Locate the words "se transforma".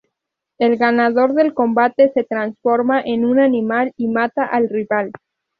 2.15-2.99